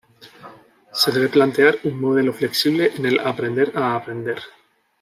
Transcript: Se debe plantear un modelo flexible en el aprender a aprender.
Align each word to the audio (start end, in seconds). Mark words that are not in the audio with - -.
Se 0.91 1.11
debe 1.11 1.29
plantear 1.29 1.77
un 1.83 2.01
modelo 2.01 2.33
flexible 2.33 2.91
en 2.97 3.05
el 3.05 3.19
aprender 3.19 3.71
a 3.77 3.95
aprender. 3.95 4.39